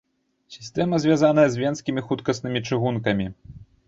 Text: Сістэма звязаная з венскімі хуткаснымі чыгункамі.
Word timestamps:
Сістэма 0.53 0.99
звязаная 1.03 1.43
з 1.55 1.61
венскімі 1.63 2.03
хуткаснымі 2.07 2.63
чыгункамі. 2.67 3.29